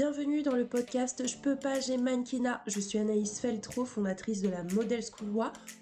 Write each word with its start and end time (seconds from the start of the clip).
Bienvenue 0.00 0.42
dans 0.42 0.56
le 0.56 0.64
podcast 0.64 1.28
Je 1.28 1.36
peux 1.36 1.56
pas, 1.56 1.78
j'ai 1.78 1.98
mannequinat. 1.98 2.62
Je 2.66 2.80
suis 2.80 2.98
Anaïs 2.98 3.38
Feltro, 3.38 3.84
fondatrice 3.84 4.40
de 4.40 4.48
la 4.48 4.62
Model 4.62 5.02
School 5.02 5.28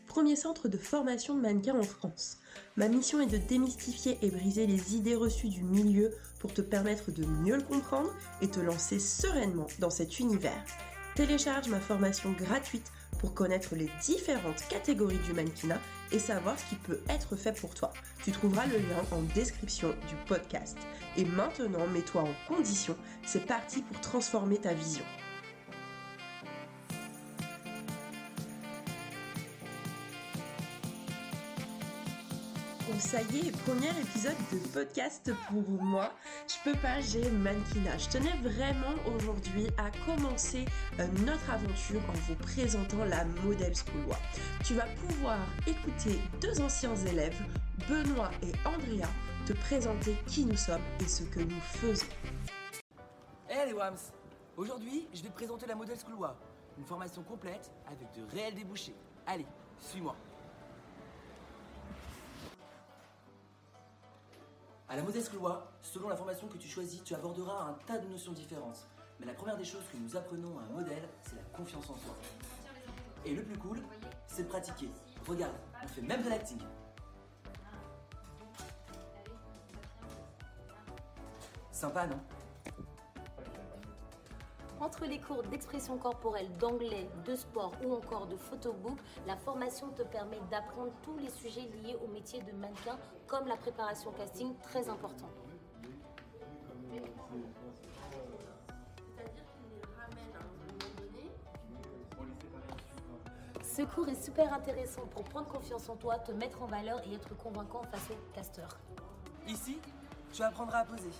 premier 0.08 0.34
centre 0.34 0.66
de 0.66 0.76
formation 0.76 1.36
de 1.36 1.40
mannequins 1.40 1.78
en 1.78 1.84
France. 1.84 2.38
Ma 2.76 2.88
mission 2.88 3.20
est 3.20 3.30
de 3.30 3.36
démystifier 3.36 4.18
et 4.20 4.30
briser 4.30 4.66
les 4.66 4.96
idées 4.96 5.14
reçues 5.14 5.50
du 5.50 5.62
milieu 5.62 6.10
pour 6.40 6.52
te 6.52 6.62
permettre 6.62 7.12
de 7.12 7.24
mieux 7.24 7.58
le 7.58 7.62
comprendre 7.62 8.12
et 8.42 8.48
te 8.48 8.58
lancer 8.58 8.98
sereinement 8.98 9.68
dans 9.78 9.88
cet 9.88 10.18
univers. 10.18 10.64
Télécharge 11.14 11.68
ma 11.68 11.78
formation 11.78 12.32
gratuite 12.32 12.90
pour 13.18 13.34
connaître 13.34 13.74
les 13.74 13.90
différentes 14.02 14.62
catégories 14.68 15.18
du 15.18 15.32
mannequinat 15.32 15.80
et 16.12 16.18
savoir 16.18 16.58
ce 16.58 16.64
qui 16.66 16.76
peut 16.76 17.00
être 17.08 17.36
fait 17.36 17.58
pour 17.58 17.74
toi. 17.74 17.92
Tu 18.24 18.32
trouveras 18.32 18.66
le 18.66 18.78
lien 18.78 19.02
en 19.10 19.22
description 19.34 19.88
du 20.08 20.14
podcast. 20.26 20.78
Et 21.16 21.24
maintenant, 21.24 21.86
mets-toi 21.92 22.22
en 22.22 22.54
condition, 22.54 22.96
c'est 23.24 23.46
parti 23.46 23.82
pour 23.82 24.00
transformer 24.00 24.58
ta 24.58 24.72
vision. 24.72 25.04
Ça 32.96 33.20
y 33.22 33.48
est, 33.48 33.52
premier 33.64 33.90
épisode 33.90 34.36
de 34.52 34.58
podcast 34.72 35.30
pour 35.48 35.62
moi. 35.82 36.12
Je 36.48 36.70
peux 36.70 36.78
pas, 36.78 37.00
j'ai 37.00 37.30
mannequinat. 37.30 37.98
Je 37.98 38.08
tenais 38.08 38.36
vraiment 38.42 38.94
aujourd'hui 39.06 39.66
à 39.76 39.90
commencer 40.06 40.64
euh, 40.98 41.06
notre 41.24 41.50
aventure 41.50 42.00
en 42.08 42.12
vous 42.12 42.34
présentant 42.36 43.04
la 43.04 43.24
Model 43.44 43.74
School 43.74 44.14
Tu 44.64 44.74
vas 44.74 44.86
pouvoir 45.06 45.38
écouter 45.66 46.18
deux 46.40 46.60
anciens 46.60 46.96
élèves, 46.96 47.40
Benoît 47.88 48.30
et 48.42 48.52
Andrea, 48.66 49.08
te 49.46 49.52
présenter 49.52 50.16
qui 50.26 50.44
nous 50.44 50.56
sommes 50.56 50.82
et 51.00 51.08
ce 51.08 51.24
que 51.24 51.40
nous 51.40 51.60
faisons. 51.60 52.06
Hey 53.48 53.66
les 53.66 53.72
Wams 53.74 53.96
Aujourd'hui, 54.56 55.06
je 55.14 55.22
vais 55.22 55.28
te 55.28 55.34
présenter 55.34 55.66
la 55.66 55.74
Model 55.74 55.96
School 55.98 56.16
une 56.78 56.84
formation 56.84 57.22
complète 57.22 57.70
avec 57.86 58.08
de 58.12 58.24
réels 58.34 58.54
débouchés. 58.54 58.94
Allez, 59.26 59.46
suis-moi. 59.78 60.16
À 64.90 64.96
la 64.96 65.02
modeste 65.02 65.34
loi, 65.34 65.70
selon 65.82 66.08
la 66.08 66.16
formation 66.16 66.46
que 66.48 66.56
tu 66.56 66.66
choisis, 66.66 67.04
tu 67.04 67.14
aborderas 67.14 67.68
un 67.68 67.74
tas 67.86 67.98
de 67.98 68.08
notions 68.08 68.32
différentes. 68.32 68.86
Mais 69.20 69.26
la 69.26 69.34
première 69.34 69.58
des 69.58 69.64
choses 69.64 69.82
que 69.92 69.98
nous 69.98 70.16
apprenons 70.16 70.58
à 70.58 70.62
un 70.62 70.74
modèle, 70.74 71.06
c'est 71.24 71.36
la 71.36 71.42
confiance 71.54 71.84
en 71.90 71.96
soi. 71.96 72.14
Et 73.26 73.34
le 73.34 73.42
plus 73.42 73.58
cool, 73.58 73.82
c'est 74.26 74.44
de 74.44 74.48
pratiquer. 74.48 74.88
Regarde, 75.26 75.52
on 75.84 75.88
fait 75.88 76.00
même 76.00 76.22
de 76.22 76.30
l'acting. 76.30 76.58
Sympa, 81.70 82.06
non? 82.06 82.18
Entre 84.80 85.06
les 85.06 85.20
cours 85.20 85.42
d'expression 85.42 85.98
corporelle, 85.98 86.48
d'anglais, 86.58 87.08
de 87.24 87.34
sport 87.34 87.72
ou 87.84 87.94
encore 87.94 88.26
de 88.26 88.36
photobook, 88.36 88.98
la 89.26 89.36
formation 89.36 89.88
te 89.90 90.02
permet 90.02 90.40
d'apprendre 90.50 90.92
tous 91.02 91.16
les 91.18 91.30
sujets 91.30 91.68
liés 91.82 91.96
au 92.04 92.08
métier 92.08 92.40
de 92.42 92.52
mannequin, 92.52 92.98
comme 93.26 93.46
la 93.46 93.56
préparation 93.56 94.12
casting, 94.12 94.54
très 94.62 94.88
important. 94.88 95.28
Ce 103.62 103.82
cours 103.82 104.08
est 104.08 104.20
super 104.20 104.52
intéressant 104.52 105.06
pour 105.06 105.22
prendre 105.22 105.46
confiance 105.46 105.88
en 105.88 105.94
toi, 105.94 106.18
te 106.18 106.32
mettre 106.32 106.62
en 106.62 106.66
valeur 106.66 107.00
et 107.06 107.14
être 107.14 107.36
convaincant 107.36 107.82
face 107.84 108.10
au 108.10 108.34
casteur. 108.34 108.76
Ici, 109.46 109.78
tu 110.32 110.42
apprendras 110.42 110.78
à 110.78 110.84
poser, 110.84 111.10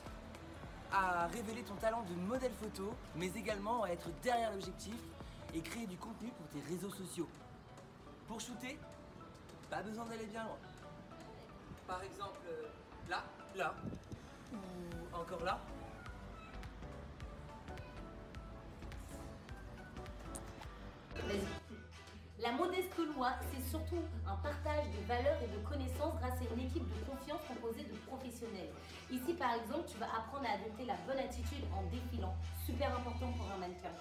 à 0.92 1.26
révéler 1.26 1.62
ton 1.62 1.74
talent 1.74 2.02
de 2.02 2.14
modèle 2.14 2.52
photo, 2.60 2.94
mais 3.16 3.30
également 3.36 3.84
à 3.84 3.90
être 3.90 4.08
derrière 4.22 4.52
l'objectif 4.52 4.94
et 5.54 5.60
créer 5.60 5.86
du 5.86 5.96
contenu 5.96 6.30
pour 6.30 6.46
tes 6.48 6.66
réseaux 6.68 6.90
sociaux. 6.90 7.28
Pour 8.26 8.40
shooter, 8.40 8.78
pas 9.70 9.82
besoin 9.82 10.04
d'aller 10.06 10.26
bien 10.26 10.44
loin. 10.44 10.58
Par 11.86 12.02
exemple, 12.02 12.40
euh, 12.48 12.68
là, 13.08 13.24
là, 13.56 13.74
ou 14.52 15.16
encore 15.16 15.42
là. 15.44 15.58
La 22.48 22.54
modeste 22.54 22.88
moi, 23.14 23.32
c'est 23.52 23.62
surtout 23.68 24.00
un 24.26 24.34
partage 24.36 24.86
de 24.88 25.06
valeurs 25.06 25.36
et 25.42 25.48
de 25.52 25.60
connaissances 25.68 26.16
grâce 26.18 26.40
à 26.40 26.54
une 26.54 26.64
équipe 26.64 26.88
de 26.88 27.04
confiance 27.04 27.42
composée 27.46 27.84
de 27.84 27.94
professionnels. 28.08 28.72
Ici, 29.10 29.34
par 29.34 29.52
exemple, 29.52 29.84
tu 29.86 29.98
vas 29.98 30.06
apprendre 30.06 30.46
à 30.48 30.54
adopter 30.56 30.86
la 30.86 30.96
bonne 31.06 31.18
attitude 31.18 31.64
en 31.76 31.82
défilant, 31.92 32.34
super 32.64 32.88
important 32.96 33.32
pour 33.36 33.52
un 33.52 33.58
mannequin. 33.58 33.92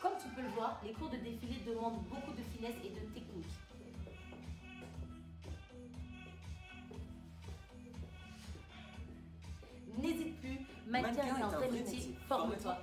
Comme 0.00 0.12
tu 0.16 0.28
peux 0.28 0.40
le 0.40 0.48
voir, 0.48 0.80
les 0.82 0.94
cours 0.94 1.10
de 1.10 1.18
défilé 1.18 1.60
demandent 1.66 2.00
beaucoup 2.08 2.32
de 2.32 2.42
finesse 2.56 2.76
et 2.82 2.88
de 2.88 3.04
technique. 3.12 3.52
N'hésite 9.98 10.40
plus, 10.40 10.58
mannequin 10.86 11.36
est 11.36 11.42
un 11.42 11.48
vrai 11.48 11.70
métier, 11.70 12.16
forme-toi. 12.26 12.78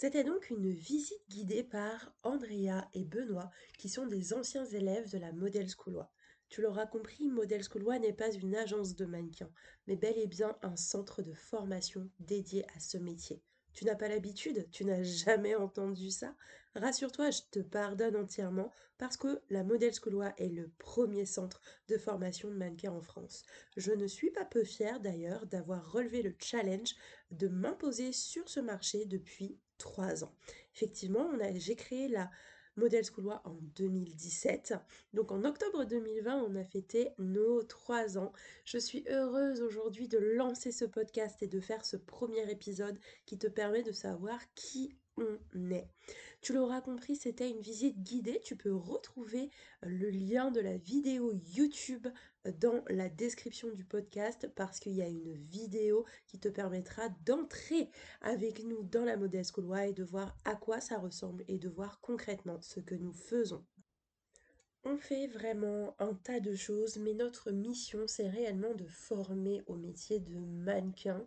C'était 0.00 0.22
donc 0.22 0.48
une 0.50 0.70
visite 0.70 1.28
guidée 1.28 1.64
par 1.64 2.14
Andrea 2.22 2.88
et 2.94 3.04
Benoît, 3.04 3.50
qui 3.78 3.88
sont 3.88 4.06
des 4.06 4.32
anciens 4.32 4.64
élèves 4.64 5.10
de 5.10 5.18
la 5.18 5.32
Model 5.32 5.66
School 5.68 6.06
Tu 6.48 6.62
l'auras 6.62 6.86
compris, 6.86 7.26
Model 7.26 7.64
School 7.64 7.84
n'est 8.00 8.12
pas 8.12 8.30
une 8.30 8.54
agence 8.54 8.94
de 8.94 9.06
mannequins, 9.06 9.50
mais 9.88 9.96
bel 9.96 10.16
et 10.16 10.28
bien 10.28 10.56
un 10.62 10.76
centre 10.76 11.20
de 11.20 11.32
formation 11.32 12.08
dédié 12.20 12.64
à 12.76 12.78
ce 12.78 12.96
métier. 12.96 13.42
Tu 13.72 13.86
n'as 13.86 13.96
pas 13.96 14.06
l'habitude, 14.06 14.70
tu 14.70 14.84
n'as 14.84 15.02
jamais 15.26 15.56
entendu 15.56 16.12
ça? 16.12 16.36
Rassure-toi, 16.76 17.32
je 17.32 17.40
te 17.50 17.58
pardonne 17.58 18.14
entièrement 18.14 18.70
parce 18.98 19.16
que 19.16 19.40
la 19.50 19.64
Model 19.64 19.92
School 19.92 20.32
est 20.36 20.48
le 20.48 20.70
premier 20.78 21.26
centre 21.26 21.60
de 21.88 21.98
formation 21.98 22.48
de 22.48 22.54
mannequins 22.54 22.92
en 22.92 23.02
France. 23.02 23.42
Je 23.76 23.90
ne 23.90 24.06
suis 24.06 24.30
pas 24.30 24.44
peu 24.44 24.62
fière 24.62 25.00
d'ailleurs 25.00 25.46
d'avoir 25.46 25.90
relevé 25.90 26.22
le 26.22 26.36
challenge 26.38 26.94
de 27.32 27.48
m'imposer 27.48 28.12
sur 28.12 28.48
ce 28.48 28.60
marché 28.60 29.04
depuis 29.04 29.58
trois 29.78 30.24
ans. 30.24 30.34
Effectivement, 30.74 31.30
j'ai 31.56 31.76
créé 31.76 32.08
la 32.08 32.30
Model 32.78 33.04
School 33.04 33.32
en 33.44 33.58
2017. 33.76 34.74
Donc 35.12 35.32
en 35.32 35.44
octobre 35.44 35.84
2020, 35.84 36.44
on 36.44 36.54
a 36.54 36.64
fêté 36.64 37.10
nos 37.18 37.62
trois 37.64 38.18
ans. 38.18 38.32
Je 38.64 38.78
suis 38.78 39.04
heureuse 39.08 39.60
aujourd'hui 39.62 40.06
de 40.06 40.18
lancer 40.18 40.70
ce 40.70 40.84
podcast 40.84 41.42
et 41.42 41.48
de 41.48 41.60
faire 41.60 41.84
ce 41.84 41.96
premier 41.96 42.48
épisode 42.50 42.98
qui 43.26 43.36
te 43.36 43.48
permet 43.48 43.82
de 43.82 43.92
savoir 43.92 44.38
qui 44.54 44.96
Tu 46.40 46.52
l'auras 46.52 46.80
compris, 46.80 47.16
c'était 47.16 47.50
une 47.50 47.60
visite 47.60 48.00
guidée. 48.02 48.40
Tu 48.44 48.56
peux 48.56 48.74
retrouver 48.74 49.50
euh, 49.84 49.88
le 49.88 50.08
lien 50.10 50.50
de 50.50 50.60
la 50.60 50.76
vidéo 50.76 51.32
YouTube 51.54 52.06
euh, 52.46 52.52
dans 52.60 52.84
la 52.88 53.08
description 53.08 53.70
du 53.70 53.84
podcast 53.84 54.48
parce 54.54 54.78
qu'il 54.78 54.92
y 54.92 55.02
a 55.02 55.08
une 55.08 55.34
vidéo 55.34 56.04
qui 56.26 56.38
te 56.38 56.48
permettra 56.48 57.08
d'entrer 57.24 57.90
avec 58.20 58.62
nous 58.64 58.84
dans 58.84 59.04
la 59.04 59.16
Modeste 59.16 59.54
School 59.54 59.78
et 59.80 59.92
de 59.92 60.04
voir 60.04 60.36
à 60.44 60.54
quoi 60.54 60.80
ça 60.80 60.98
ressemble 60.98 61.44
et 61.48 61.58
de 61.58 61.68
voir 61.68 62.00
concrètement 62.00 62.60
ce 62.60 62.80
que 62.80 62.94
nous 62.94 63.12
faisons. 63.12 63.64
On 64.84 64.96
fait 64.96 65.26
vraiment 65.26 65.96
un 65.98 66.14
tas 66.14 66.40
de 66.40 66.54
choses, 66.54 66.98
mais 66.98 67.12
notre 67.12 67.50
mission, 67.50 68.06
c'est 68.06 68.28
réellement 68.28 68.74
de 68.74 68.86
former 68.86 69.62
au 69.66 69.74
métier 69.74 70.20
de 70.20 70.38
mannequin 70.38 71.26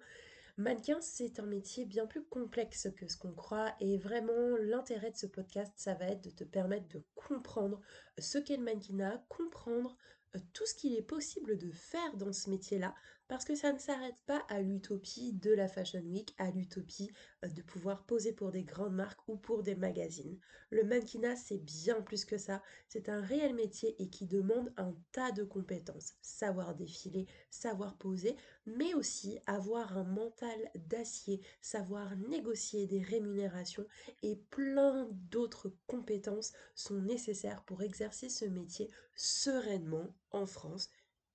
Mannequin, 0.57 0.99
c'est 1.01 1.39
un 1.39 1.45
métier 1.45 1.85
bien 1.85 2.05
plus 2.05 2.23
complexe 2.23 2.89
que 2.95 3.07
ce 3.07 3.17
qu'on 3.17 3.33
croit 3.33 3.73
et 3.79 3.97
vraiment 3.97 4.57
l'intérêt 4.59 5.11
de 5.11 5.17
ce 5.17 5.27
podcast, 5.27 5.71
ça 5.75 5.93
va 5.93 6.05
être 6.07 6.23
de 6.23 6.29
te 6.29 6.43
permettre 6.43 6.87
de 6.89 7.03
comprendre 7.15 7.79
ce 8.17 8.37
qu'est 8.37 8.57
le 8.57 8.63
mannequinat, 8.63 9.23
comprendre 9.29 9.95
euh, 10.35 10.39
tout 10.53 10.65
ce 10.65 10.75
qu'il 10.75 10.95
est 10.95 11.01
possible 11.01 11.57
de 11.57 11.71
faire 11.71 12.15
dans 12.17 12.33
ce 12.33 12.49
métier-là, 12.49 12.93
parce 13.31 13.45
que 13.45 13.55
ça 13.55 13.71
ne 13.71 13.79
s'arrête 13.79 14.21
pas 14.25 14.43
à 14.49 14.59
l'utopie 14.59 15.31
de 15.31 15.53
la 15.53 15.69
Fashion 15.69 16.01
Week, 16.01 16.35
à 16.37 16.51
l'utopie 16.51 17.13
euh, 17.45 17.47
de 17.47 17.61
pouvoir 17.61 18.03
poser 18.03 18.33
pour 18.33 18.51
des 18.51 18.65
grandes 18.65 18.93
marques 18.93 19.25
ou 19.29 19.37
pour 19.37 19.63
des 19.63 19.73
magazines. 19.73 20.37
Le 20.69 20.83
mannequinat, 20.83 21.37
c'est 21.37 21.59
bien 21.59 22.01
plus 22.01 22.25
que 22.25 22.37
ça, 22.37 22.61
c'est 22.89 23.07
un 23.07 23.21
réel 23.21 23.55
métier 23.55 23.95
et 23.99 24.09
qui 24.09 24.25
demande 24.25 24.73
un 24.75 24.93
tas 25.13 25.31
de 25.31 25.45
compétences. 25.45 26.15
Savoir 26.21 26.75
défiler, 26.75 27.25
savoir 27.49 27.95
poser, 27.97 28.35
mais 28.65 28.93
aussi 28.95 29.39
avoir 29.47 29.97
un 29.97 30.03
mental 30.03 30.69
d'acier, 30.75 31.39
savoir 31.61 32.17
négocier 32.17 32.85
des 32.85 33.01
rémunérations 33.01 33.87
et 34.23 34.35
plein 34.49 35.07
d'autres 35.29 35.73
compétences 35.87 36.51
sont 36.75 36.99
nécessaires 36.99 37.63
pour 37.63 37.81
exercer 37.81 38.27
ce 38.27 38.43
métier 38.43 38.89
sereinement 39.15 40.13
en 40.31 40.45
France 40.45 40.89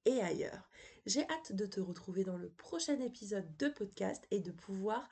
et 0.07 0.23
ailleurs. 0.23 0.71
J'ai 1.05 1.29
hâte 1.29 1.53
de 1.53 1.67
te 1.67 1.81
retrouver 1.81 2.25
dans 2.25 2.39
le 2.39 2.49
prochain 2.49 2.99
épisode 3.01 3.57
de 3.59 3.69
podcast 3.69 4.25
et 4.31 4.41
de 4.41 4.51
pouvoir 4.51 5.09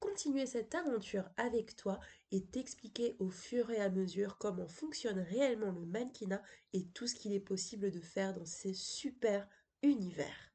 continuer 0.00 0.46
cette 0.46 0.74
aventure 0.74 1.28
avec 1.36 1.76
toi 1.76 1.98
et 2.32 2.44
t'expliquer 2.44 3.16
au 3.18 3.28
fur 3.28 3.70
et 3.70 3.80
à 3.80 3.90
mesure 3.90 4.38
comment 4.38 4.68
fonctionne 4.68 5.18
réellement 5.18 5.72
le 5.72 5.86
mannequinat 5.86 6.42
et 6.72 6.86
tout 6.88 7.06
ce 7.06 7.14
qu'il 7.14 7.32
est 7.32 7.40
possible 7.40 7.90
de 7.90 8.00
faire 8.00 8.34
dans 8.34 8.44
ces 8.44 8.74
super 8.74 9.48
univers. 9.82 10.52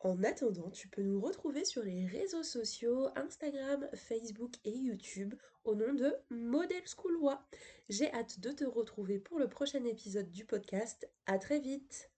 En 0.00 0.22
attendant, 0.22 0.70
tu 0.70 0.88
peux 0.88 1.02
nous 1.02 1.20
retrouver 1.20 1.64
sur 1.64 1.82
les 1.82 2.06
réseaux 2.06 2.42
sociaux, 2.42 3.08
Instagram, 3.16 3.88
Facebook 3.94 4.52
et 4.64 4.70
YouTube 4.76 5.34
au 5.64 5.74
nom 5.74 5.94
de 5.94 6.14
Model 6.28 6.86
Schoolois. 6.86 7.42
J'ai 7.88 8.12
hâte 8.12 8.38
de 8.40 8.52
te 8.52 8.64
retrouver 8.64 9.18
pour 9.18 9.38
le 9.38 9.48
prochain 9.48 9.82
épisode 9.84 10.30
du 10.30 10.44
podcast. 10.44 11.08
À 11.26 11.38
très 11.38 11.58
vite 11.58 12.13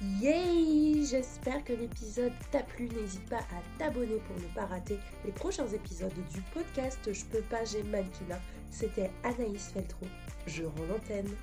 Yay 0.00 1.04
J'espère 1.04 1.64
que 1.64 1.72
l'épisode 1.72 2.32
t'a 2.52 2.62
plu. 2.62 2.88
N'hésite 2.88 3.28
pas 3.28 3.38
à 3.38 3.78
t'abonner 3.78 4.20
pour 4.28 4.36
ne 4.36 4.54
pas 4.54 4.66
rater 4.66 4.96
les 5.24 5.32
prochains 5.32 5.66
épisodes 5.66 6.12
du 6.32 6.40
podcast 6.54 7.00
Je 7.12 7.24
peux 7.24 7.42
pas, 7.42 7.64
j'ai 7.64 7.82
mannequinat. 7.82 8.40
C'était 8.70 9.10
Anaïs 9.24 9.72
Feltro. 9.72 10.06
Je 10.46 10.62
rends 10.62 10.86
l'antenne. 10.88 11.34